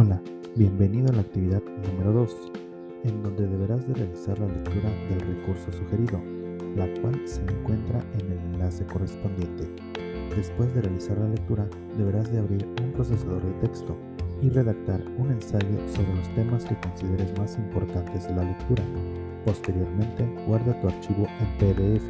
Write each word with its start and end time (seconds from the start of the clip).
Hola, 0.00 0.22
bienvenido 0.54 1.08
a 1.08 1.12
la 1.12 1.22
actividad 1.22 1.60
número 1.90 2.12
2, 2.12 2.52
en 3.02 3.20
donde 3.20 3.48
deberás 3.48 3.84
de 3.88 3.94
realizar 3.94 4.38
la 4.38 4.46
lectura 4.46 4.90
del 5.10 5.18
recurso 5.18 5.72
sugerido, 5.72 6.22
la 6.76 6.86
cual 7.00 7.20
se 7.24 7.42
encuentra 7.42 8.00
en 8.14 8.30
el 8.30 8.38
enlace 8.54 8.86
correspondiente. 8.86 9.68
Después 10.36 10.72
de 10.72 10.82
realizar 10.82 11.18
la 11.18 11.30
lectura, 11.30 11.68
deberás 11.96 12.30
de 12.30 12.38
abrir 12.38 12.64
un 12.80 12.92
procesador 12.92 13.44
de 13.44 13.50
texto 13.66 13.96
y 14.40 14.50
redactar 14.50 15.02
un 15.18 15.32
ensayo 15.32 15.88
sobre 15.88 16.14
los 16.14 16.32
temas 16.36 16.64
que 16.64 16.78
consideres 16.78 17.36
más 17.36 17.58
importantes 17.58 18.28
de 18.28 18.36
la 18.36 18.44
lectura. 18.44 18.84
Posteriormente, 19.44 20.32
guarda 20.46 20.80
tu 20.80 20.86
archivo 20.86 21.26
en 21.40 21.58
PDF. 21.58 22.04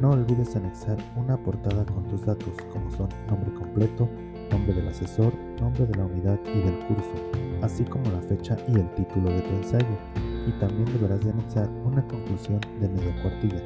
No 0.00 0.12
olvides 0.12 0.54
anexar 0.54 0.98
una 1.16 1.36
portada 1.36 1.84
con 1.86 2.04
tus 2.04 2.24
datos, 2.24 2.54
como 2.72 2.88
son 2.92 3.08
nombre 3.28 3.52
completo, 3.52 4.08
nombre 4.50 4.74
del 4.74 4.88
asesor, 4.88 5.34
nombre 5.60 5.86
de 5.86 5.94
la 5.96 6.04
unidad 6.04 6.38
y 6.46 6.58
del 6.60 6.78
curso, 6.86 7.14
así 7.62 7.84
como 7.84 8.10
la 8.10 8.20
fecha 8.22 8.56
y 8.68 8.78
el 8.78 8.88
título 8.94 9.30
de 9.30 9.40
tu 9.42 9.54
ensayo. 9.56 9.98
Y 10.46 10.52
también 10.60 10.84
deberás 10.92 11.24
de 11.24 11.30
anexar 11.30 11.68
una 11.84 12.06
conclusión 12.06 12.60
de 12.80 12.88
media 12.88 13.22
cuartilla. 13.22 13.62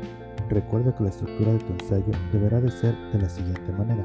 Recuerda 0.48 0.94
que 0.94 1.04
la 1.04 1.10
estructura 1.10 1.52
de 1.52 1.58
tu 1.58 1.72
ensayo 1.72 2.12
deberá 2.32 2.60
de 2.60 2.70
ser 2.70 2.96
de 3.12 3.20
la 3.20 3.28
siguiente 3.28 3.72
manera. 3.72 4.04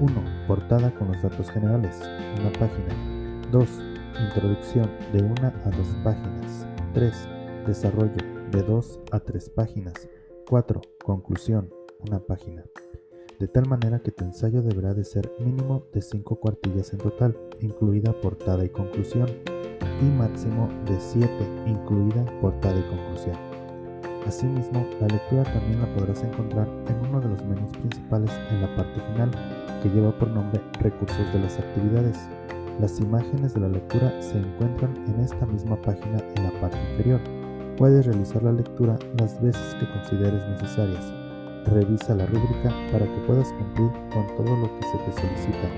1. 0.00 0.12
Portada 0.48 0.92
con 0.94 1.08
los 1.08 1.22
datos 1.22 1.50
generales, 1.50 2.00
una 2.40 2.52
página. 2.52 3.42
2. 3.50 3.68
Introducción 4.26 4.90
de 5.12 5.22
una 5.22 5.48
a 5.64 5.70
dos 5.70 5.96
páginas. 6.02 6.66
3. 6.94 7.28
Desarrollo 7.66 8.16
de 8.50 8.62
2 8.62 9.00
a 9.12 9.20
3 9.20 9.50
páginas. 9.50 10.08
4. 10.48 10.80
Conclusión, 11.04 11.70
una 12.00 12.18
página 12.18 12.64
de 13.38 13.48
tal 13.48 13.66
manera 13.68 14.00
que 14.00 14.12
tu 14.12 14.24
ensayo 14.24 14.62
deberá 14.62 14.94
de 14.94 15.04
ser 15.04 15.32
mínimo 15.40 15.84
de 15.92 16.02
5 16.02 16.36
cuartillas 16.36 16.92
en 16.92 16.98
total, 16.98 17.36
incluida 17.60 18.12
portada 18.20 18.64
y 18.64 18.68
conclusión, 18.68 19.28
y 20.00 20.04
máximo 20.04 20.68
de 20.86 20.98
7, 20.98 21.28
incluida 21.66 22.24
portada 22.40 22.78
y 22.78 22.82
conclusión. 22.82 23.36
Asimismo, 24.26 24.86
la 25.00 25.08
lectura 25.08 25.42
también 25.44 25.80
la 25.80 25.94
podrás 25.94 26.22
encontrar 26.22 26.68
en 26.88 27.08
uno 27.08 27.20
de 27.20 27.28
los 27.28 27.44
menús 27.44 27.72
principales 27.72 28.30
en 28.50 28.60
la 28.60 28.76
parte 28.76 29.00
final, 29.00 29.30
que 29.82 29.88
lleva 29.88 30.16
por 30.16 30.28
nombre 30.28 30.60
Recursos 30.80 31.32
de 31.32 31.40
las 31.40 31.58
actividades. 31.58 32.18
Las 32.80 33.00
imágenes 33.00 33.54
de 33.54 33.60
la 33.60 33.68
lectura 33.68 34.12
se 34.22 34.38
encuentran 34.38 34.96
en 35.08 35.20
esta 35.20 35.44
misma 35.46 35.80
página 35.82 36.18
en 36.36 36.44
la 36.44 36.60
parte 36.60 36.78
inferior. 36.90 37.20
Puedes 37.76 38.06
realizar 38.06 38.42
la 38.42 38.52
lectura 38.52 38.98
las 39.18 39.40
veces 39.42 39.74
que 39.74 39.90
consideres 39.90 40.46
necesarias. 40.48 41.12
Revisa 41.66 42.14
la 42.14 42.26
rúbrica 42.26 42.70
para 42.90 43.06
que 43.06 43.20
puedas 43.26 43.52
cumplir 43.52 43.90
con 44.12 44.26
todo 44.36 44.56
lo 44.56 44.78
que 44.78 44.86
se 44.86 44.98
te 44.98 45.12
solicita. 45.12 45.68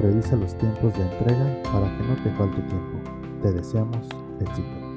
Revisa 0.00 0.36
los 0.36 0.56
tiempos 0.56 0.94
de 0.94 1.02
entrega 1.02 1.62
para 1.64 1.86
que 1.96 2.04
no 2.04 2.14
te 2.22 2.30
falte 2.30 2.62
tiempo. 2.62 2.98
Te 3.42 3.52
deseamos 3.52 4.08
éxito. 4.40 4.87